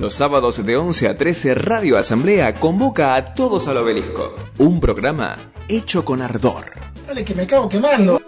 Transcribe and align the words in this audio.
Los 0.00 0.14
sábados 0.14 0.64
de 0.64 0.76
11 0.76 1.08
a 1.08 1.18
13 1.18 1.54
Radio 1.56 1.98
Asamblea 1.98 2.54
convoca 2.54 3.16
a 3.16 3.34
todos 3.34 3.66
al 3.66 3.78
obelisco. 3.78 4.32
Un 4.58 4.78
programa 4.78 5.36
hecho 5.68 6.04
con 6.04 6.22
ardor. 6.22 6.66
Dale 7.06 7.24
que 7.24 7.34
me 7.34 7.46
cago 7.48 7.68
quemando. 7.68 8.20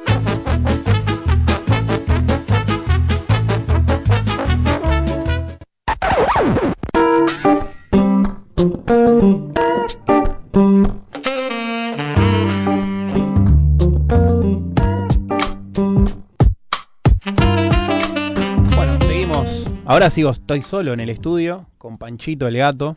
Ahora 20.01 20.09
sigo, 20.09 20.31
estoy 20.31 20.63
solo 20.63 20.95
en 20.95 21.01
el 21.01 21.11
estudio 21.11 21.67
con 21.77 21.99
Panchito 21.99 22.49
el 22.49 22.57
gato, 22.57 22.97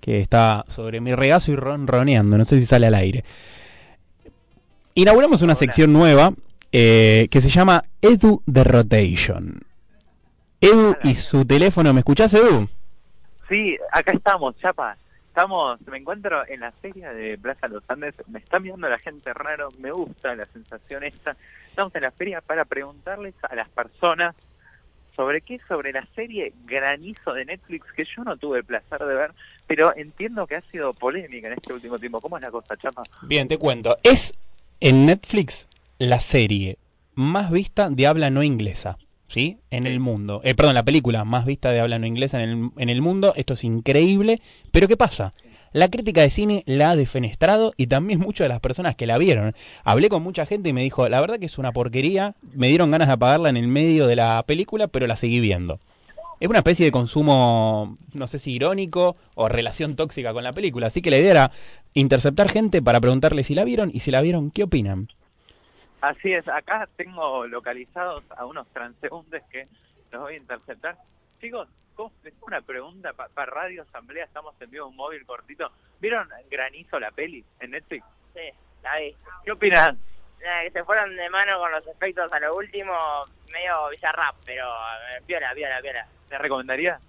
que 0.00 0.20
está 0.20 0.64
sobre 0.68 1.00
mi 1.00 1.12
regazo 1.12 1.50
y 1.50 1.56
ronroneando. 1.56 2.38
No 2.38 2.44
sé 2.44 2.60
si 2.60 2.64
sale 2.64 2.86
al 2.86 2.94
aire. 2.94 3.24
Inauguramos 4.94 5.42
una 5.42 5.56
sección 5.56 5.92
nueva 5.92 6.32
eh, 6.70 7.26
que 7.32 7.40
se 7.40 7.48
llama 7.48 7.82
Edu 8.00 8.40
the 8.46 8.62
Rotation. 8.62 9.62
Edu 10.60 10.94
y 11.02 11.16
su 11.16 11.44
teléfono, 11.44 11.92
¿me 11.92 12.02
escuchás, 12.02 12.32
Edu? 12.34 12.68
Sí, 13.48 13.76
acá 13.90 14.12
estamos, 14.12 14.56
Chapa. 14.58 14.96
Estamos, 15.26 15.80
me 15.88 15.98
encuentro 15.98 16.46
en 16.46 16.60
la 16.60 16.70
feria 16.70 17.12
de 17.12 17.36
Plaza 17.36 17.66
Los 17.66 17.82
Andes, 17.88 18.14
me 18.28 18.38
está 18.38 18.60
mirando 18.60 18.88
la 18.88 19.00
gente 19.00 19.34
raro, 19.34 19.70
me 19.80 19.90
gusta 19.90 20.36
la 20.36 20.46
sensación 20.46 21.02
esta. 21.02 21.36
Estamos 21.68 21.92
en 21.96 22.02
la 22.02 22.12
feria 22.12 22.40
para 22.42 22.64
preguntarles 22.64 23.34
a 23.42 23.56
las 23.56 23.68
personas 23.70 24.36
sobre 25.18 25.40
qué, 25.40 25.58
sobre 25.66 25.92
la 25.92 26.06
serie 26.14 26.52
Granizo 26.64 27.32
de 27.34 27.44
Netflix, 27.44 27.86
que 27.96 28.04
yo 28.04 28.22
no 28.22 28.36
tuve 28.36 28.58
el 28.58 28.64
placer 28.64 29.00
de 29.00 29.14
ver, 29.16 29.32
pero 29.66 29.92
entiendo 29.96 30.46
que 30.46 30.54
ha 30.54 30.62
sido 30.70 30.94
polémica 30.94 31.48
en 31.48 31.54
este 31.54 31.72
último 31.72 31.98
tiempo. 31.98 32.20
¿Cómo 32.20 32.36
es 32.36 32.42
la 32.44 32.52
cosa, 32.52 32.76
Chapa? 32.76 33.02
Bien, 33.22 33.48
te 33.48 33.58
cuento. 33.58 33.98
Es 34.04 34.32
en 34.78 35.06
Netflix 35.06 35.66
la 35.98 36.20
serie 36.20 36.78
más 37.16 37.50
vista 37.50 37.90
de 37.90 38.06
habla 38.06 38.30
no 38.30 38.44
inglesa. 38.44 38.96
¿Sí? 39.26 39.58
En 39.70 39.86
el 39.86 40.00
mundo. 40.00 40.40
Eh, 40.42 40.54
perdón, 40.54 40.74
la 40.74 40.84
película 40.84 41.24
más 41.24 41.44
vista 41.44 41.70
de 41.70 41.80
habla 41.80 41.98
no 41.98 42.06
inglesa 42.06 42.42
en 42.42 42.48
el, 42.48 42.70
en 42.78 42.88
el 42.88 43.02
mundo. 43.02 43.34
Esto 43.36 43.54
es 43.54 43.64
increíble. 43.64 44.40
Pero 44.70 44.88
¿qué 44.88 44.96
pasa? 44.96 45.34
La 45.72 45.88
crítica 45.88 46.22
de 46.22 46.30
cine 46.30 46.62
la 46.66 46.90
ha 46.90 46.96
defenestrado 46.96 47.74
y 47.76 47.88
también 47.88 48.20
muchas 48.20 48.46
de 48.46 48.48
las 48.48 48.60
personas 48.60 48.96
que 48.96 49.06
la 49.06 49.18
vieron. 49.18 49.54
Hablé 49.84 50.08
con 50.08 50.22
mucha 50.22 50.46
gente 50.46 50.70
y 50.70 50.72
me 50.72 50.82
dijo, 50.82 51.08
la 51.08 51.20
verdad 51.20 51.38
que 51.38 51.46
es 51.46 51.58
una 51.58 51.72
porquería. 51.72 52.34
Me 52.54 52.68
dieron 52.68 52.90
ganas 52.90 53.08
de 53.08 53.14
apagarla 53.14 53.50
en 53.50 53.56
el 53.56 53.68
medio 53.68 54.06
de 54.06 54.16
la 54.16 54.42
película, 54.46 54.88
pero 54.88 55.06
la 55.06 55.16
seguí 55.16 55.40
viendo. 55.40 55.78
Es 56.40 56.48
una 56.48 56.58
especie 56.58 56.86
de 56.86 56.92
consumo, 56.92 57.98
no 58.14 58.26
sé 58.28 58.38
si 58.38 58.52
irónico 58.52 59.16
o 59.34 59.48
relación 59.48 59.96
tóxica 59.96 60.32
con 60.32 60.44
la 60.44 60.52
película. 60.52 60.86
Así 60.86 61.02
que 61.02 61.10
la 61.10 61.18
idea 61.18 61.30
era 61.32 61.50
interceptar 61.94 62.48
gente 62.48 62.80
para 62.80 63.00
preguntarle 63.00 63.44
si 63.44 63.54
la 63.54 63.64
vieron 63.64 63.90
y 63.92 64.00
si 64.00 64.10
la 64.10 64.22
vieron, 64.22 64.50
¿qué 64.50 64.62
opinan? 64.62 65.08
Así 66.00 66.32
es, 66.32 66.46
acá 66.48 66.88
tengo 66.96 67.46
localizados 67.46 68.22
a 68.36 68.46
unos 68.46 68.68
transeúntes 68.68 69.42
que 69.50 69.66
los 70.12 70.22
voy 70.22 70.34
a 70.34 70.36
interceptar. 70.36 70.96
Chicos, 71.40 71.68
tengo 72.22 72.46
una 72.46 72.60
pregunta 72.60 73.12
para 73.12 73.50
Radio 73.50 73.82
Asamblea, 73.82 74.24
estamos 74.24 74.54
en 74.60 74.70
vivo 74.70 74.86
un 74.86 74.96
móvil 74.96 75.26
cortito. 75.26 75.70
¿Vieron 76.00 76.28
Granizo 76.48 77.00
la 77.00 77.10
peli 77.10 77.44
en 77.58 77.72
Netflix? 77.72 78.04
Sí, 78.34 78.50
la 78.82 78.98
vi. 78.98 79.16
¿Qué 79.44 79.52
opinan? 79.52 79.98
Nada, 80.40 80.62
que 80.62 80.70
se 80.70 80.84
fueron 80.84 81.16
de 81.16 81.28
mano 81.28 81.58
con 81.58 81.72
los 81.72 81.84
efectos 81.88 82.32
a 82.32 82.38
lo 82.38 82.54
último, 82.54 82.94
medio 83.52 83.88
bizarrap, 83.90 84.36
pero 84.46 84.64
eh, 84.64 85.20
viola, 85.26 85.52
viola, 85.54 85.80
viola. 85.80 86.06
¿Les 86.30 86.40
recomendaría? 86.40 87.00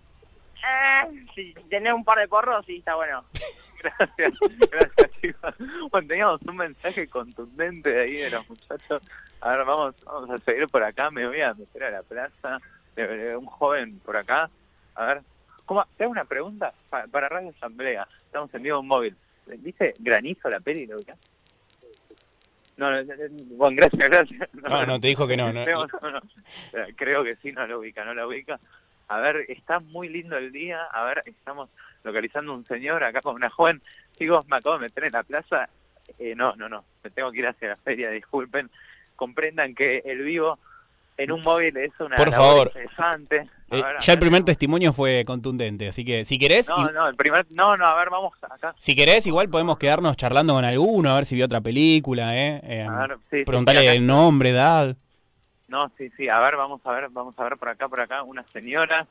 Eh, 0.56 1.26
si 1.36 1.54
tenés 1.70 1.94
un 1.94 2.04
par 2.04 2.18
de 2.18 2.28
porros, 2.28 2.66
sí, 2.66 2.78
está 2.78 2.96
bueno. 2.96 3.24
Gracias, 3.82 4.34
gracias 4.70 5.12
chicos. 5.22 5.56
Bueno, 5.90 6.06
teníamos 6.10 6.42
un 6.42 6.58
mensaje 6.58 7.08
contundente 7.08 7.90
de 7.90 8.02
ahí 8.02 8.16
de 8.18 8.30
los 8.30 8.50
muchachos. 8.50 9.02
A 9.40 9.56
ver, 9.56 9.64
vamos, 9.64 9.96
vamos 10.04 10.32
a 10.32 10.38
seguir 10.40 10.68
por 10.68 10.84
acá, 10.84 11.10
me 11.12 11.26
voy 11.26 11.40
a 11.40 11.54
meter 11.54 11.86
a 11.86 11.92
la 11.92 12.04
plaza. 12.04 12.60
un 13.38 13.46
joven 13.46 14.00
por 14.00 14.18
acá. 14.18 14.50
A 15.00 15.06
ver, 15.06 15.22
¿cómo? 15.66 15.86
¿Te 15.96 16.04
hago 16.04 16.12
una 16.12 16.26
pregunta? 16.26 16.74
Pa- 16.90 17.08
para 17.08 17.30
Radio 17.30 17.52
Asamblea, 17.52 18.06
estamos 18.26 18.54
en 18.54 18.64
vivo 18.64 18.82
un 18.82 18.88
móvil. 18.88 19.16
¿Dice 19.46 19.96
granizo 19.98 20.50
la 20.50 20.60
peli? 20.60 20.86
¿Lo 20.86 20.98
ubicás? 20.98 21.18
No, 22.76 22.92
no, 22.92 23.02
no, 23.04 23.14
bueno, 23.56 23.78
gracias, 23.78 24.10
gracias. 24.10 24.50
No, 24.54 24.86
no, 24.86 25.00
te 25.00 25.08
dijo 25.08 25.26
que 25.26 25.38
no, 25.38 25.54
no. 25.54 25.64
Creo, 25.64 25.88
no. 26.02 26.20
Eh, 26.74 26.94
Creo 26.98 27.24
que 27.24 27.38
sí, 27.38 27.54
no 27.54 27.66
lo 27.66 27.80
ubica, 27.80 28.04
no 28.04 28.14
lo 28.14 28.28
ubica. 28.28 28.60
A 29.08 29.20
ver, 29.20 29.46
está 29.48 29.80
muy 29.80 30.10
lindo 30.10 30.38
el 30.38 30.52
día. 30.52 30.84
A 30.92 31.06
ver, 31.06 31.24
estamos 31.26 31.70
localizando 32.04 32.54
un 32.54 32.66
señor 32.66 33.02
acá 33.06 33.22
con 33.22 33.36
una 33.36 33.50
joven. 33.50 33.82
Chicos, 34.18 34.46
me 34.50 34.58
acabo 34.58 34.76
de 34.78 34.82
meter 34.82 35.06
en 35.06 35.14
la 35.14 35.24
plaza. 35.24 35.70
Eh, 36.18 36.36
no, 36.36 36.56
no, 36.58 36.68
no. 36.68 36.84
Me 37.04 37.10
tengo 37.10 37.32
que 37.32 37.40
ir 37.40 37.48
hacia 37.48 37.70
la 37.70 37.78
feria, 37.78 38.10
disculpen. 38.12 38.70
Comprendan 39.16 39.74
que 39.74 40.02
el 40.06 40.24
vivo 40.24 40.60
en 41.20 41.32
un 41.32 41.44
móvil 41.44 41.76
es 41.78 41.92
una 42.00 42.16
Por 42.16 42.32
favor. 42.32 42.72
A 42.98 43.18
Eh, 43.72 43.84
ver, 43.84 44.00
ya 44.00 44.14
el 44.14 44.20
ver. 44.20 44.20
primer 44.20 44.44
testimonio 44.44 44.94
fue 44.94 45.24
contundente, 45.26 45.90
así 45.90 46.04
que 46.04 46.26
si 46.26 46.40
querés, 46.40 46.68
No, 46.70 46.90
y- 46.90 46.94
no, 46.94 47.08
el 47.08 47.16
primer... 47.16 47.46
No, 47.52 47.78
no, 47.78 47.86
a 47.86 47.96
ver, 47.96 48.10
vamos 48.10 48.34
acá. 48.42 48.74
si 48.80 48.96
querés 48.96 49.28
igual 49.28 49.50
podemos 49.50 49.78
quedarnos 49.78 50.18
charlando 50.18 50.54
con 50.54 50.66
alguno, 50.66 51.12
a 51.12 51.16
ver 51.16 51.26
si 51.26 51.36
vio 51.36 51.46
otra 51.46 51.62
película, 51.62 52.36
¿eh? 52.36 52.62
Eh, 52.64 52.86
A 52.88 53.08
ver, 53.08 53.18
sí, 53.30 53.44
preguntarle 53.44 53.82
sí, 53.82 53.98
el 53.98 54.08
nombre, 54.08 54.50
edad. 54.50 54.96
No, 55.68 55.92
sí, 55.98 56.10
sí, 56.18 56.28
a 56.30 56.40
ver, 56.40 56.56
vamos 56.56 56.82
a 56.84 56.92
ver, 56.94 57.10
vamos 57.10 57.38
a 57.38 57.44
ver 57.44 57.58
por 57.58 57.70
acá, 57.70 57.88
por 57.88 58.00
acá, 58.02 58.24
una 58.24 58.44
señora, 58.52 59.08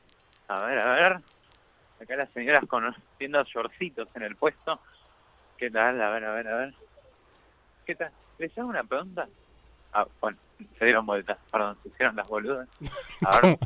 a 0.49 0.59
ver, 0.65 0.79
a 0.79 0.93
ver, 0.93 1.13
acá 2.01 2.15
las 2.17 2.29
señoras 2.33 2.65
conociendo 2.67 3.43
shortcitos 3.45 4.09
en 4.15 4.23
el 4.23 4.35
puesto, 4.35 4.81
¿qué 5.57 5.71
tal? 5.71 6.01
A 6.01 6.09
ver, 6.09 6.25
a 6.25 6.33
ver, 6.33 6.47
a 6.49 6.55
ver, 6.57 6.75
¿qué 7.85 7.95
tal? 7.95 8.11
¿Les 8.39 8.57
hago 8.57 8.67
una 8.67 8.83
pregunta? 8.83 9.29
Ah, 9.93 10.05
bueno, 10.19 10.37
se 10.77 10.85
dieron 10.85 11.05
vueltas, 11.05 11.37
perdón, 11.51 11.77
se 11.83 11.89
hicieron 11.89 12.15
las 12.15 12.27
boludas. 12.27 12.67
A 13.25 13.39
ver, 13.41 13.57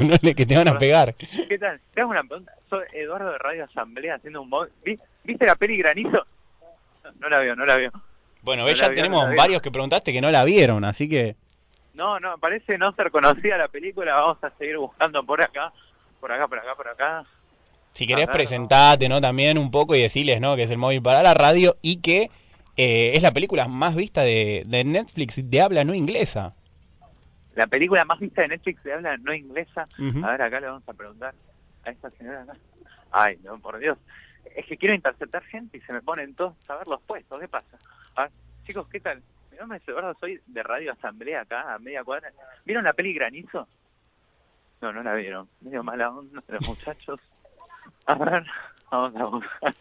No 0.00 0.16
le- 0.22 0.34
que 0.34 0.46
te 0.46 0.56
van 0.56 0.68
a 0.68 0.78
pegar. 0.78 1.14
¿qué 1.14 1.58
tal? 1.58 1.80
Te 1.94 2.00
hago 2.00 2.10
una 2.10 2.22
pregunta, 2.24 2.52
soy 2.68 2.84
Eduardo 2.92 3.32
de 3.32 3.38
Radio 3.38 3.64
Asamblea 3.64 4.14
haciendo 4.16 4.42
un 4.42 4.48
móvil, 4.48 4.72
¿Vi- 4.84 4.98
¿viste 5.24 5.46
la 5.46 5.54
peli 5.56 5.76
Granizo? 5.78 6.26
No, 7.04 7.10
no 7.20 7.28
la 7.28 7.38
veo, 7.40 7.56
no 7.56 7.64
la 7.66 7.76
veo. 7.76 7.90
Bueno, 8.42 8.64
No 8.64 8.70
ya 8.72 8.88
no 8.88 8.94
tenemos 8.94 9.34
varios 9.36 9.60
que 9.62 9.70
preguntaste 9.70 10.12
que 10.12 10.20
no 10.20 10.30
la 10.30 10.44
vieron, 10.44 10.84
así 10.84 11.08
que... 11.08 11.36
No, 11.94 12.20
no, 12.20 12.38
parece 12.38 12.78
no 12.78 12.92
ser 12.92 13.10
conocida 13.10 13.56
la 13.58 13.68
película, 13.68 14.14
vamos 14.14 14.38
a 14.42 14.50
seguir 14.58 14.76
buscando 14.78 15.24
por 15.24 15.42
acá, 15.42 15.72
por 16.20 16.30
acá, 16.30 16.46
por 16.46 16.58
acá, 16.58 16.74
por 16.76 16.88
acá. 16.88 17.24
Si 17.94 18.06
querés 18.06 18.28
presentate, 18.28 19.08
¿no? 19.08 19.20
También 19.20 19.58
un 19.58 19.72
poco 19.72 19.96
y 19.96 20.02
decirles, 20.02 20.40
¿no? 20.40 20.54
Que 20.54 20.62
es 20.64 20.70
el 20.70 20.78
móvil 20.78 21.02
para 21.02 21.22
la 21.24 21.34
radio 21.34 21.76
y 21.82 22.00
que 22.00 22.30
eh, 22.78 23.12
es 23.14 23.22
la 23.22 23.32
película 23.32 23.66
más 23.66 23.96
vista 23.96 24.22
de, 24.22 24.62
de 24.64 24.84
Netflix 24.84 25.50
de 25.50 25.60
habla 25.60 25.82
no 25.82 25.94
inglesa. 25.94 26.54
La 27.56 27.66
película 27.66 28.04
más 28.04 28.20
vista 28.20 28.42
de 28.42 28.48
Netflix 28.48 28.84
de 28.84 28.92
habla 28.92 29.16
no 29.16 29.34
inglesa. 29.34 29.88
Ujú. 29.98 30.24
A 30.24 30.30
ver, 30.30 30.42
acá 30.42 30.60
le 30.60 30.68
vamos 30.68 30.88
a 30.88 30.92
preguntar 30.92 31.34
a 31.84 31.90
esta 31.90 32.08
señora 32.10 32.42
acá. 32.42 32.56
Ay, 33.10 33.36
no, 33.42 33.58
por 33.58 33.78
Dios. 33.78 33.98
Es 34.54 34.64
que 34.66 34.76
quiero 34.76 34.94
interceptar 34.94 35.42
gente 35.42 35.78
y 35.78 35.80
se 35.80 35.92
me 35.92 36.02
ponen 36.02 36.34
todos 36.36 36.54
a 36.70 36.76
ver 36.76 36.86
los 36.86 37.02
puestos. 37.02 37.40
¿Qué 37.40 37.48
pasa? 37.48 37.76
A 38.14 38.22
ver, 38.22 38.30
chicos, 38.64 38.86
¿qué 38.88 39.00
tal? 39.00 39.22
Mi 39.50 39.58
nombre 39.58 39.78
es 39.78 39.88
Eduardo, 39.88 40.16
soy 40.20 40.40
de 40.46 40.62
Radio 40.62 40.92
Asamblea 40.92 41.40
acá, 41.40 41.74
a 41.74 41.80
media 41.80 42.04
cuadra. 42.04 42.30
¿Vieron 42.64 42.84
la 42.84 42.92
peli 42.92 43.12
Granizo? 43.12 43.66
No, 44.80 44.92
no 44.92 45.02
la 45.02 45.14
vieron. 45.14 45.48
Medio 45.60 45.82
mala 45.82 46.10
onda 46.10 46.44
de 46.46 46.54
los 46.54 46.68
muchachos. 46.68 47.18
A 48.06 48.14
ver, 48.14 48.46
vamos 48.88 49.16
a 49.16 49.24
buscar. 49.24 49.74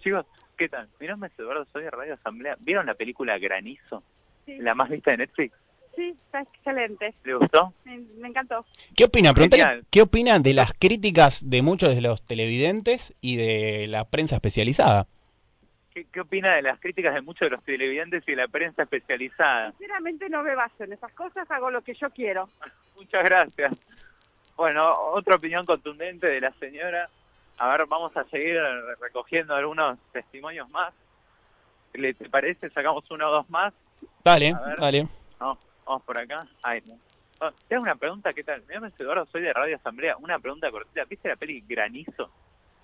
Chicos, 0.00 0.24
¿qué 0.58 0.68
tal? 0.68 0.88
Mi 0.98 1.06
nombre 1.06 1.30
es 1.32 1.38
Eduardo, 1.38 1.64
soy 1.72 1.84
de 1.84 1.90
Radio 1.90 2.14
Asamblea. 2.14 2.56
¿Vieron 2.58 2.84
la 2.84 2.94
película 2.94 3.38
Granizo? 3.38 4.02
Sí. 4.44 4.58
La 4.58 4.74
más 4.74 4.90
vista 4.90 5.12
de 5.12 5.18
Netflix. 5.18 5.54
Sí, 5.94 6.14
está 6.26 6.42
excelente. 6.42 7.14
¿Le 7.24 7.34
gustó? 7.34 7.72
Me, 7.84 7.98
me 8.18 8.28
encantó. 8.28 8.66
¿Qué 8.94 9.04
opina? 9.04 9.32
Preguntale. 9.32 9.82
¿Qué 9.90 10.02
opina 10.02 10.38
de 10.38 10.54
las 10.54 10.72
críticas 10.74 11.48
de 11.48 11.62
muchos 11.62 11.94
de 11.94 12.00
los 12.00 12.22
televidentes 12.26 13.14
y 13.20 13.36
de 13.36 13.86
la 13.86 14.04
prensa 14.04 14.36
especializada? 14.36 15.06
¿Qué, 15.94 16.06
qué 16.12 16.20
opina 16.20 16.54
de 16.54 16.62
las 16.62 16.78
críticas 16.80 17.14
de 17.14 17.22
muchos 17.22 17.46
de 17.46 17.50
los 17.50 17.64
televidentes 17.64 18.24
y 18.26 18.32
de 18.32 18.36
la 18.36 18.48
prensa 18.48 18.82
especializada? 18.82 19.70
Sinceramente 19.72 20.28
no 20.28 20.42
me 20.42 20.54
baso 20.54 20.84
en 20.84 20.92
esas 20.92 21.12
cosas, 21.12 21.48
hago 21.50 21.70
lo 21.70 21.82
que 21.82 21.94
yo 21.94 22.10
quiero. 22.10 22.48
Muchas 22.96 23.22
gracias. 23.22 23.72
Bueno, 24.56 24.92
otra 25.12 25.36
opinión 25.36 25.64
contundente 25.64 26.26
de 26.26 26.40
la 26.40 26.52
señora. 26.54 27.08
A 27.58 27.68
ver, 27.68 27.86
vamos 27.86 28.16
a 28.16 28.24
seguir 28.24 28.56
recogiendo 29.00 29.54
algunos 29.54 29.98
testimonios 30.12 30.68
más. 30.70 30.94
¿Le 31.94 32.14
te 32.14 32.28
parece? 32.28 32.70
Sacamos 32.70 33.10
uno 33.10 33.28
o 33.28 33.32
dos 33.32 33.50
más. 33.50 33.74
Dale, 34.24 34.54
dale. 34.78 35.08
No, 35.40 35.58
vamos 35.84 36.02
por 36.04 36.18
acá. 36.18 36.46
Oh, 37.40 37.50
te 37.68 37.74
hago 37.74 37.82
una 37.82 37.96
pregunta, 37.96 38.32
¿qué 38.32 38.44
tal? 38.44 38.62
Mi 38.68 38.74
nombre 38.74 38.92
es 38.94 39.00
Eduardo, 39.00 39.26
soy 39.26 39.42
de 39.42 39.52
Radio 39.52 39.76
Asamblea. 39.76 40.16
Una 40.18 40.38
pregunta 40.38 40.70
cortita. 40.70 41.04
¿Viste 41.04 41.28
la 41.28 41.36
peli 41.36 41.64
Granizo? 41.66 42.30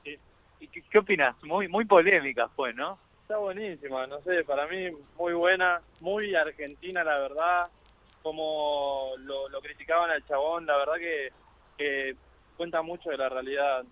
¿Y 0.04 0.68
qué, 0.68 0.82
qué 0.82 0.98
opinas? 0.98 1.40
Muy, 1.42 1.68
muy 1.68 1.84
polémica 1.84 2.48
fue, 2.48 2.72
¿no? 2.72 2.98
Está 3.22 3.38
buenísima, 3.38 4.06
no 4.06 4.20
sé, 4.20 4.44
para 4.44 4.66
mí 4.66 4.90
muy 5.16 5.32
buena, 5.32 5.80
muy 6.00 6.34
argentina 6.34 7.02
la 7.02 7.18
verdad, 7.20 7.68
como 8.22 9.12
lo, 9.18 9.48
lo 9.48 9.60
criticaban 9.62 10.10
al 10.10 10.24
chabón, 10.26 10.66
la 10.66 10.76
verdad 10.76 10.94
que, 10.96 11.32
que 11.78 12.16
cuenta 12.58 12.82
mucho 12.82 13.08
de 13.08 13.16
la 13.16 13.30
realidad 13.30 13.82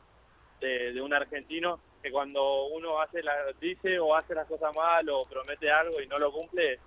de, 0.62 0.92
de 0.92 1.00
un 1.00 1.12
argentino 1.12 1.80
que 2.02 2.10
cuando 2.10 2.66
uno 2.66 3.00
hace 3.00 3.22
la, 3.22 3.32
dice 3.60 3.98
o 3.98 4.14
hace 4.16 4.34
las 4.34 4.46
cosas 4.48 4.74
mal 4.74 5.08
o 5.08 5.24
promete 5.26 5.70
algo 5.70 6.00
y 6.00 6.06
no 6.06 6.18
lo 6.18 6.32
cumple, 6.32 6.78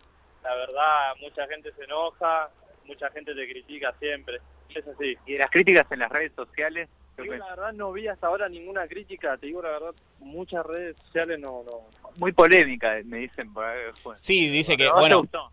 la 0.43 0.55
verdad 0.55 1.15
mucha 1.21 1.47
gente 1.47 1.71
se 1.73 1.83
enoja, 1.83 2.49
mucha 2.85 3.09
gente 3.11 3.33
te 3.33 3.49
critica 3.49 3.93
siempre. 3.99 4.41
Es 4.73 4.85
así. 4.87 5.17
Y 5.25 5.33
de 5.33 5.39
las 5.39 5.49
críticas 5.49 5.89
en 5.91 5.99
las 5.99 6.11
redes 6.11 6.33
sociales, 6.35 6.89
Te 7.15 7.21
creo 7.21 7.33
digo 7.33 7.33
que 7.33 7.49
la 7.49 7.55
verdad 7.55 7.73
no 7.73 7.91
vi 7.93 8.07
hasta 8.07 8.27
ahora 8.27 8.49
ninguna 8.49 8.87
crítica, 8.87 9.37
te 9.37 9.47
digo 9.47 9.61
la 9.61 9.69
verdad, 9.69 9.95
muchas 10.19 10.65
redes 10.65 10.97
sociales 10.97 11.39
no... 11.39 11.63
no 11.63 11.87
muy 12.17 12.31
polémica, 12.31 12.95
me 13.05 13.19
dicen 13.19 13.53
por 13.53 13.65
ahí. 13.65 13.79
Fue. 14.01 14.17
Sí, 14.17 14.49
dice 14.49 14.75
que, 14.77 14.85
¿A 14.85 14.91
vos 14.91 14.95
te 14.95 15.01
bueno, 15.01 15.19
gustó? 15.19 15.51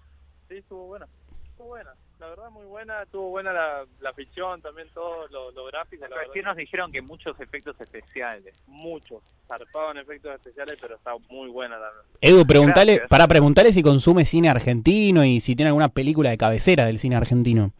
Sí, 0.48 0.56
estuvo 0.56 0.86
buena. 0.86 1.06
Estuvo 1.50 1.68
buena. 1.68 1.94
La 2.22 2.28
verdad, 2.28 2.50
muy 2.52 2.64
buena. 2.66 3.02
Estuvo 3.02 3.30
buena 3.30 3.52
la, 3.52 3.84
la 4.00 4.12
ficción, 4.12 4.62
también 4.62 4.86
todo 4.94 5.26
lo, 5.26 5.50
lo 5.50 5.64
gráfico. 5.66 6.06
La 6.06 6.16
Recién 6.18 6.44
nos 6.44 6.56
dijeron 6.56 6.92
que 6.92 7.02
muchos 7.02 7.38
efectos 7.40 7.74
especiales. 7.80 8.54
muchos. 8.68 9.24
Zarpaban 9.48 9.98
efectos 9.98 10.32
especiales, 10.36 10.78
pero 10.80 10.94
está 10.94 11.16
muy 11.28 11.50
buena 11.50 11.80
la 11.80 11.86
verdad. 11.90 12.04
Edu, 12.20 12.46
preguntale, 12.46 12.92
Gracias. 12.92 13.08
para 13.10 13.26
preguntarle 13.26 13.72
si 13.72 13.82
consume 13.82 14.24
cine 14.24 14.48
argentino 14.48 15.24
y 15.24 15.40
si 15.40 15.56
tiene 15.56 15.70
alguna 15.70 15.88
película 15.88 16.30
de 16.30 16.38
cabecera 16.38 16.86
del 16.86 17.00
cine 17.00 17.16
argentino. 17.16 17.72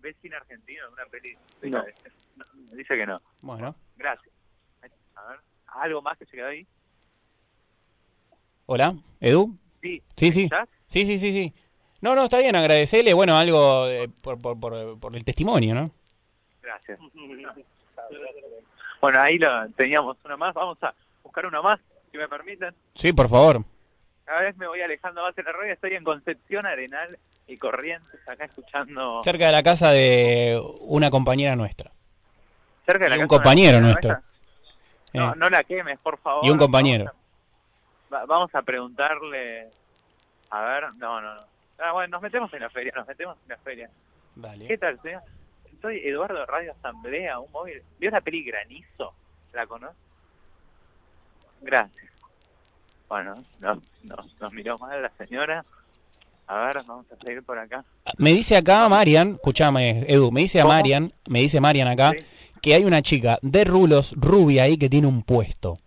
¿Ves 0.00 0.16
cine 0.20 0.36
argentino 0.36 0.86
en 0.86 0.92
una 0.92 1.06
peli? 1.06 1.34
No. 1.62 1.82
No, 2.36 2.44
Dice 2.76 2.94
que 2.94 3.06
no. 3.06 3.22
Bueno, 3.40 3.74
Gracias. 3.96 4.34
A 5.16 5.28
ver, 5.30 5.38
¿algo 5.68 6.02
más 6.02 6.18
que 6.18 6.26
se 6.26 6.36
quedó 6.36 6.48
ahí? 6.48 6.66
hola, 8.66 8.94
Edu. 9.18 9.56
Sí. 9.80 10.02
Sí, 10.14 10.30
sí. 10.30 10.42
¿Estás? 10.44 10.68
Sí, 10.88 11.06
sí, 11.06 11.18
sí, 11.18 11.32
sí. 11.32 11.54
No, 12.04 12.14
no, 12.14 12.24
está 12.24 12.36
bien, 12.36 12.54
agradecerle, 12.54 13.14
bueno, 13.14 13.34
algo 13.34 13.86
por, 14.20 14.38
por, 14.38 14.60
por, 14.60 15.00
por 15.00 15.16
el 15.16 15.24
testimonio, 15.24 15.74
¿no? 15.74 15.90
Gracias. 16.60 16.98
Bueno, 19.00 19.20
ahí 19.22 19.38
lo 19.38 19.48
teníamos 19.70 20.18
una 20.22 20.36
más. 20.36 20.52
Vamos 20.54 20.76
a 20.82 20.92
buscar 21.22 21.46
una 21.46 21.62
más, 21.62 21.80
si 22.12 22.18
me 22.18 22.28
permiten. 22.28 22.74
Sí, 22.94 23.14
por 23.14 23.30
favor. 23.30 23.64
Cada 24.26 24.42
vez 24.42 24.54
me 24.58 24.66
voy 24.66 24.82
alejando 24.82 25.22
más 25.22 25.34
de 25.34 25.44
la 25.44 25.52
radio. 25.52 25.72
Estoy 25.72 25.94
en 25.94 26.04
Concepción, 26.04 26.66
Arenal 26.66 27.18
y 27.46 27.56
Corrientes, 27.56 28.20
acá 28.28 28.44
escuchando... 28.44 29.22
Cerca 29.24 29.46
de 29.46 29.52
la 29.52 29.62
casa 29.62 29.90
de 29.90 30.62
una 30.80 31.10
compañera 31.10 31.56
nuestra. 31.56 31.90
cerca 32.84 33.04
de 33.04 33.10
la 33.10 33.16
y 33.16 33.20
un 33.20 33.28
casa 33.28 33.30
de 33.30 33.36
una 33.38 33.44
compañero 33.44 33.80
nuestro. 33.80 34.18
No, 35.14 35.32
Eh, 35.32 35.34
no 35.38 35.48
la 35.48 35.64
quemes, 35.64 35.98
por 36.00 36.18
favor. 36.18 36.44
Y 36.44 36.50
un 36.50 36.58
compañero. 36.58 37.04
Vamos 37.06 37.16
a, 38.10 38.14
va- 38.14 38.26
vamos 38.26 38.54
a 38.54 38.60
preguntarle... 38.60 39.68
A 40.50 40.60
ver, 40.66 40.84
no, 40.96 41.22
no, 41.22 41.34
no. 41.34 41.53
Ah, 41.78 41.92
bueno, 41.92 42.08
nos 42.12 42.22
metemos 42.22 42.52
en 42.54 42.60
la 42.60 42.70
feria, 42.70 42.92
nos 42.94 43.06
metemos 43.06 43.36
en 43.42 43.48
la 43.48 43.58
feria. 43.58 43.90
Dale. 44.36 44.66
¿Qué 44.66 44.78
tal, 44.78 45.00
señor? 45.02 45.22
Soy 45.82 45.98
Eduardo 46.04 46.38
de 46.38 46.46
Radio 46.46 46.72
Asamblea, 46.72 47.38
un 47.38 47.50
móvil. 47.52 47.82
¿Vio 47.98 48.10
la 48.10 48.20
peli 48.20 48.42
Granizo? 48.44 49.12
¿La 49.52 49.66
conoce? 49.66 49.94
Gracias. 51.62 52.10
Bueno, 53.08 53.34
nos, 53.60 53.78
nos, 54.02 54.40
nos 54.40 54.52
miró 54.52 54.78
mal 54.78 55.00
la 55.02 55.10
señora. 55.18 55.64
A 56.46 56.66
ver, 56.66 56.76
vamos 56.86 57.06
a 57.10 57.16
seguir 57.16 57.42
por 57.42 57.58
acá. 57.58 57.84
Me 58.18 58.30
dice 58.30 58.56
acá 58.56 58.88
Marian, 58.88 59.34
escúchame, 59.34 60.04
Edu, 60.08 60.30
me 60.30 60.42
dice 60.42 60.60
a 60.60 60.62
¿Cómo? 60.62 60.74
Marian, 60.74 61.12
me 61.26 61.40
dice 61.40 61.60
Marian 61.60 61.88
acá, 61.88 62.10
Sí. 62.12 62.24
que 62.60 62.74
hay 62.74 62.84
una 62.84 63.00
chica 63.02 63.38
de 63.42 63.64
rulos 63.64 64.12
rubia 64.16 64.64
ahí 64.64 64.76
que 64.76 64.90
tiene 64.90 65.06
un 65.06 65.22
puesto. 65.22 65.78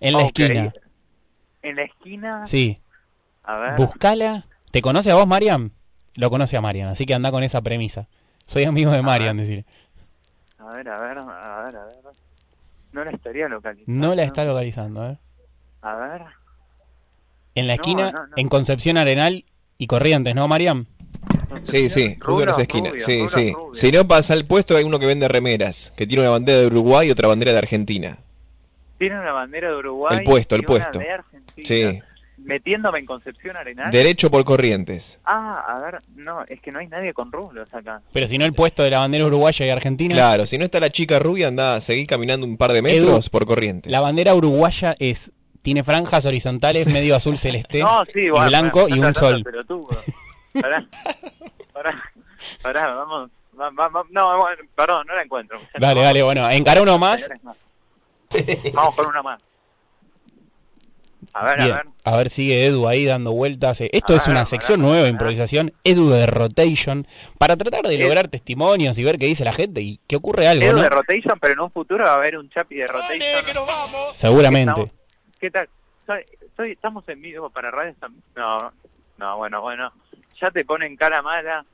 En 0.00 0.14
la 0.14 0.24
esquina. 0.24 0.72
En 1.62 1.76
la 1.76 1.82
esquina, 1.82 2.46
Sí. 2.46 2.80
a 3.44 3.56
ver. 3.56 3.76
Buscala. 3.76 4.46
¿Te 4.78 4.82
conoce 4.82 5.10
a 5.10 5.16
vos, 5.16 5.26
Marian? 5.26 5.72
Lo 6.14 6.30
conoce 6.30 6.56
a 6.56 6.60
Marian, 6.60 6.88
así 6.88 7.04
que 7.04 7.12
anda 7.12 7.32
con 7.32 7.42
esa 7.42 7.60
premisa. 7.62 8.06
Soy 8.46 8.62
amigo 8.62 8.92
de 8.92 9.02
Marian, 9.02 9.36
decir. 9.36 9.64
A 10.56 10.66
ver, 10.66 10.88
a 10.88 11.00
ver, 11.00 11.18
a 11.18 11.62
ver, 11.64 11.76
a 11.76 11.84
ver. 11.86 11.94
No 12.92 13.04
la 13.04 13.10
estaría 13.10 13.48
localizando. 13.48 13.92
No 14.06 14.14
la 14.14 14.22
está 14.22 14.44
localizando, 14.44 15.10
¿eh? 15.10 15.18
A 15.82 15.96
ver. 15.96 16.22
En 17.56 17.66
la 17.66 17.74
No, 17.74 17.82
esquina, 17.82 18.12
no, 18.12 18.26
no. 18.28 18.32
en 18.36 18.48
Concepción 18.48 18.98
Arenal 18.98 19.46
y 19.78 19.88
Corrientes, 19.88 20.32
¿no, 20.36 20.46
Marian? 20.46 20.86
Sí, 21.64 21.88
sí, 21.88 22.14
justo 22.14 22.14
en 22.14 22.20
Rubro, 22.20 22.50
esa 22.52 22.62
esquina. 22.62 22.90
rubio, 22.90 23.04
sí, 23.04 23.26
sí. 23.34 23.52
rubio. 23.52 23.74
Si 23.74 23.90
no 23.90 24.06
pasa 24.06 24.32
al 24.34 24.44
puesto, 24.44 24.76
hay 24.76 24.84
uno 24.84 25.00
que 25.00 25.06
vende 25.06 25.26
remeras, 25.26 25.92
que 25.96 26.06
tiene 26.06 26.22
una 26.22 26.30
bandera 26.30 26.60
de 26.60 26.66
Uruguay 26.68 27.08
y 27.08 27.10
otra 27.10 27.26
bandera 27.26 27.50
de 27.50 27.58
Argentina. 27.58 28.18
Tiene 28.98 29.18
una 29.18 29.32
bandera 29.32 29.70
de 29.70 29.74
Uruguay. 29.76 30.18
El 30.18 30.22
puesto, 30.24 30.54
el 30.54 30.60
y 30.62 30.64
una 30.66 30.68
puesto. 30.68 30.98
de 31.00 31.10
Argentina. 31.10 31.66
Sí. 31.66 32.00
Metiéndome 32.44 32.98
en 33.00 33.06
Concepción 33.06 33.56
Arenal. 33.56 33.90
Derecho 33.90 34.30
por 34.30 34.44
Corrientes. 34.44 35.18
Ah, 35.24 35.64
a 35.68 35.80
ver, 35.80 35.98
no, 36.16 36.44
es 36.48 36.60
que 36.60 36.70
no 36.72 36.78
hay 36.78 36.86
nadie 36.86 37.12
con 37.12 37.30
rublos 37.32 37.72
acá. 37.74 38.00
Pero 38.12 38.28
si 38.28 38.38
no 38.38 38.44
el 38.44 38.54
puesto 38.54 38.82
de 38.82 38.90
la 38.90 38.98
bandera 39.00 39.26
uruguaya 39.26 39.66
y 39.66 39.70
argentina, 39.70 40.14
Claro, 40.14 40.46
si 40.46 40.56
no 40.58 40.64
está 40.64 40.80
la 40.80 40.90
chica 40.90 41.18
rubia, 41.18 41.48
anda 41.48 41.74
a 41.74 41.80
seguir 41.80 42.06
caminando 42.06 42.46
un 42.46 42.56
par 42.56 42.72
de 42.72 42.80
metros 42.82 43.26
Edu, 43.26 43.30
por 43.30 43.46
Corrientes. 43.46 43.90
la 43.90 44.00
bandera 44.00 44.34
uruguaya 44.34 44.94
es 44.98 45.32
tiene 45.62 45.82
franjas 45.84 46.24
horizontales 46.24 46.86
medio 46.86 47.16
azul 47.16 47.36
celeste 47.38 47.80
No, 47.82 48.04
sí, 48.06 48.20
y 48.20 48.30
bueno, 48.30 48.46
blanco 48.46 48.86
me 48.88 48.96
y 48.96 49.00
un 49.00 49.14
sol. 49.14 49.44
Pará, 50.60 50.86
pará, 51.72 52.02
pará, 52.62 52.94
vamos, 52.94 53.30
va- 53.60 53.70
va- 53.70 53.88
va- 53.88 54.04
no, 54.10 54.38
bueno, 54.38 54.62
perdón, 54.74 55.06
no 55.06 55.14
la 55.14 55.22
encuentro. 55.22 55.60
Dale, 55.78 56.00
dale, 56.02 56.22
bueno, 56.22 56.48
encara 56.50 56.80
uno 56.82 56.98
más. 56.98 57.22
Vamos 58.72 58.94
con 58.94 59.06
una 59.06 59.22
más. 59.22 59.40
A 61.40 61.44
ver, 61.44 61.56
Bien, 61.58 61.72
a 61.72 61.76
ver. 61.76 61.86
a 62.04 62.16
ver, 62.16 62.30
sigue 62.30 62.66
Edu 62.66 62.88
ahí 62.88 63.04
dando 63.04 63.32
vueltas. 63.32 63.80
Esto 63.80 64.12
A 64.12 64.16
es 64.16 64.26
ver, 64.26 64.30
una 64.34 64.46
sección 64.46 64.80
nueva, 64.80 64.98
pará. 65.02 65.08
improvisación, 65.08 65.72
Edu 65.84 66.10
de 66.10 66.26
Rotation, 66.26 67.06
para 67.38 67.56
tratar 67.56 67.82
de 67.86 67.94
Es- 67.94 68.00
lograr 68.00 68.28
testimonios 68.28 68.98
y 68.98 69.04
ver 69.04 69.18
qué 69.18 69.26
dice 69.26 69.44
la 69.44 69.52
gente 69.52 69.80
y 69.82 69.98
que 70.08 70.16
ocurre 70.16 70.48
algo, 70.48 70.64
Edu 70.64 70.76
¿no? 70.76 70.82
de 70.82 70.90
Rotation, 70.90 71.38
pero 71.40 71.54
en 71.54 71.60
un 71.60 71.70
futuro 71.70 72.04
va 72.04 72.12
a 72.12 72.14
haber 72.16 72.36
un 72.38 72.48
Chapi 72.50 72.76
de 72.76 72.86
Rotation. 72.86 73.20
Seguramente. 74.14 74.70
Estamos- 74.82 74.90
¿Qué 75.40 75.50
tal? 75.50 75.68
Soy, 76.06 76.24
soy- 76.56 76.72
estamos 76.72 77.08
en 77.08 77.20
vivo 77.22 77.50
para 77.50 77.70
Radio 77.70 77.94
No, 78.34 78.72
no, 79.18 79.36
bueno, 79.36 79.60
bueno. 79.60 79.92
Ya 80.40 80.50
te 80.50 80.64
ponen 80.64 80.96
cara 80.96 81.22
mala. 81.22 81.64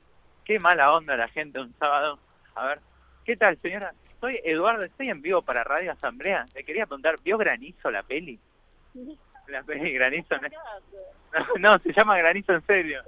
Qué 0.43 0.59
mala 0.59 0.91
onda 0.93 1.15
la 1.17 1.27
gente 1.29 1.59
un 1.59 1.73
sábado. 1.79 2.19
A 2.55 2.65
ver, 2.67 2.79
¿qué 3.25 3.35
tal, 3.35 3.57
señora? 3.61 3.93
Soy 4.21 4.39
Eduardo, 4.43 4.83
estoy 4.83 5.09
en 5.09 5.21
vivo 5.21 5.41
para 5.41 5.63
Radio 5.63 5.91
Asamblea. 5.91 6.45
Le 6.55 6.63
quería 6.63 6.85
preguntar, 6.85 7.15
¿vio 7.23 7.37
Granizo 7.37 7.89
la 7.91 8.03
peli? 8.03 8.39
La 9.47 9.63
peli 9.63 9.93
Granizo, 9.93 10.35
¿no? 10.35 10.47
No, 11.59 11.59
no, 11.71 11.79
se 11.79 11.93
llama 11.93 12.17
Granizo 12.17 12.53
en 12.53 12.65
serio. 12.65 13.01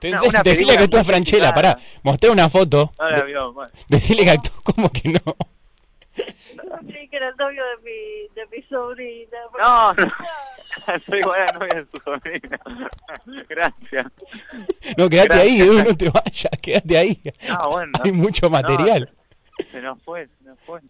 Te 0.00 0.10
No, 0.10 0.22
una 0.22 0.42
decile 0.42 0.54
película 0.54 0.76
que 0.78 0.84
actúa 0.84 1.04
Franchella, 1.04 1.54
pará, 1.54 1.78
mostré 2.02 2.30
una 2.30 2.48
foto, 2.48 2.92
No 2.98 3.10
la 3.10 3.22
vio. 3.22 3.52
Bueno. 3.52 3.70
decile 3.88 4.24
que 4.24 4.30
actuó 4.30 4.62
como 4.62 4.90
que 4.90 5.08
no. 5.08 5.36
Sí, 6.14 7.08
que 7.08 7.16
era 7.16 7.28
el 7.28 7.36
novio 7.36 7.62
de 7.64 7.76
mi, 7.82 8.34
de 8.34 8.46
mi 8.56 8.62
sobrina. 8.64 9.38
No, 9.58 9.94
no. 9.94 10.12
Soy 11.06 11.22
buena 11.22 11.46
novia 11.52 11.74
de 11.74 11.86
su 11.90 11.98
sobrina. 11.98 12.60
Gracias. 13.48 14.12
No, 14.96 15.08
quédate 15.08 15.34
ahí, 15.34 15.60
Edu, 15.60 15.84
no 15.84 15.96
te 15.96 16.10
vayas, 16.10 16.50
quédate 16.60 16.98
ahí. 16.98 17.22
Bueno. 17.70 17.92
Hay 18.02 18.12
mucho 18.12 18.50
material. 18.50 19.10
No, 19.58 19.64
se 19.70 19.80
nos 19.80 20.02
fue, 20.02 20.26
se 20.26 20.44
nos 20.44 20.58
fue. 20.60 20.80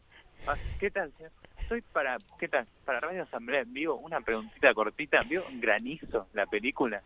Ah, 0.47 0.55
¿Qué 0.79 0.91
tal, 0.91 1.13
señor? 1.17 1.33
Soy 1.73 1.81
para, 1.91 2.19
¿qué 2.39 2.49
tal? 2.49 2.67
Para 2.85 3.01
Radio 3.01 3.23
Asamblea 3.23 3.63
en 3.63 3.73
vivo, 3.73 3.95
una 3.97 4.21
preguntita 4.21 4.75
cortita. 4.75 5.23
¿Vio 5.27 5.43
Granizo, 5.55 6.27
la 6.35 6.45
película? 6.45 7.01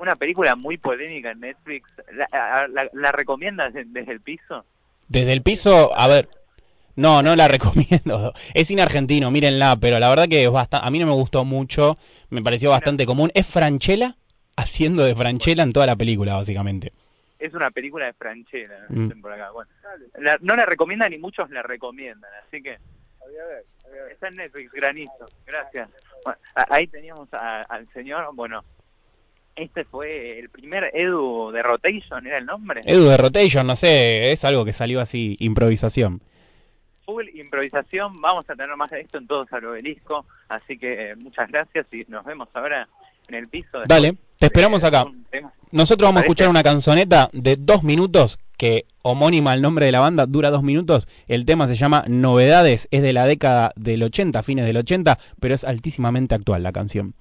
Una 0.00 0.16
película 0.16 0.56
muy 0.56 0.78
polémica 0.78 1.30
en 1.30 1.38
Netflix. 1.38 1.92
¿La, 2.12 2.66
la, 2.68 2.88
la 2.92 3.12
recomiendas 3.12 3.72
de- 3.72 3.84
desde 3.84 4.10
el 4.10 4.20
piso? 4.20 4.64
Desde 5.06 5.32
el 5.32 5.42
piso, 5.42 5.96
a 5.96 6.08
ver, 6.08 6.28
no, 6.96 7.22
no 7.22 7.36
la 7.36 7.46
recomiendo. 7.56 8.32
Es 8.52 8.66
cine 8.66 8.82
argentino, 8.82 9.30
mírenla, 9.30 9.76
pero 9.80 10.00
la 10.00 10.08
verdad 10.08 10.26
que 10.28 10.42
es 10.42 10.50
bastante, 10.50 10.84
a 10.88 10.90
mí 10.90 10.98
no 10.98 11.06
me 11.06 11.12
gustó 11.12 11.44
mucho, 11.44 11.98
me 12.30 12.42
pareció 12.42 12.70
bastante 12.70 13.06
común. 13.06 13.30
Es 13.34 13.46
Franchella 13.46 14.16
haciendo 14.56 15.04
de 15.04 15.14
Franchella 15.14 15.62
en 15.62 15.72
toda 15.72 15.86
la 15.86 15.94
película, 15.94 16.34
básicamente. 16.34 16.92
Es 17.38 17.54
una 17.54 17.70
película 17.70 18.06
de 18.06 18.12
Franchella, 18.14 18.86
Mm. 18.88 19.04
dicen 19.04 19.22
por 19.22 19.32
acá. 19.32 19.52
Bueno, 19.52 19.70
la- 20.18 20.38
no 20.40 20.56
la 20.56 20.66
recomiendan 20.66 21.12
ni 21.12 21.18
muchos 21.18 21.48
la 21.50 21.62
recomiendan, 21.62 22.28
así 22.44 22.60
que... 22.60 22.76
Está 24.10 24.28
en 24.28 24.36
Netflix, 24.36 24.72
Granizo. 24.72 25.26
Gracias. 25.46 25.88
Bueno, 26.24 26.38
ahí 26.54 26.86
teníamos 26.86 27.32
a- 27.32 27.62
al 27.62 27.88
señor, 27.92 28.28
bueno, 28.34 28.62
este 29.56 29.84
fue 29.84 30.38
el 30.38 30.48
primer 30.50 30.90
Edu 30.94 31.50
de 31.50 31.62
Rotation, 31.62 32.26
¿era 32.26 32.38
el 32.38 32.46
nombre? 32.46 32.82
Edu 32.84 33.08
de 33.08 33.16
Rotation, 33.16 33.66
no 33.66 33.76
sé, 33.76 34.32
es 34.32 34.44
algo 34.44 34.64
que 34.64 34.72
salió 34.72 35.00
así, 35.00 35.36
improvisación. 35.40 36.20
Full 37.04 37.28
improvisación, 37.34 38.20
vamos 38.20 38.48
a 38.48 38.54
tener 38.54 38.74
más 38.76 38.90
de 38.90 39.00
esto 39.00 39.18
en 39.18 39.26
Todos 39.26 39.52
al 39.52 39.64
Obelisco, 39.64 40.24
así 40.48 40.78
que 40.78 41.10
eh, 41.10 41.16
muchas 41.16 41.50
gracias 41.50 41.86
y 41.92 42.04
nos 42.08 42.24
vemos 42.24 42.48
ahora 42.54 42.88
en 43.28 43.34
el 43.34 43.48
piso. 43.48 43.78
después 43.80 43.88
Dale, 43.88 44.16
te 44.38 44.46
esperamos 44.46 44.82
de 44.82 44.88
acá. 44.88 45.04
Nosotros 45.72 46.06
vamos 46.08 46.20
a 46.20 46.24
escuchar 46.24 46.48
una 46.48 46.62
canzoneta 46.62 47.28
de 47.32 47.56
dos 47.56 47.82
minutos 47.82 48.38
que 48.60 48.84
homónima 49.00 49.52
al 49.52 49.62
nombre 49.62 49.86
de 49.86 49.92
la 49.92 50.00
banda, 50.00 50.26
dura 50.26 50.50
dos 50.50 50.62
minutos. 50.62 51.08
El 51.28 51.46
tema 51.46 51.66
se 51.66 51.76
llama 51.76 52.04
Novedades, 52.08 52.88
es 52.90 53.00
de 53.00 53.14
la 53.14 53.24
década 53.24 53.72
del 53.74 54.02
80, 54.02 54.42
fines 54.42 54.66
del 54.66 54.76
80, 54.76 55.18
pero 55.40 55.54
es 55.54 55.64
altísimamente 55.64 56.34
actual 56.34 56.62
la 56.62 56.70
canción. 56.70 57.14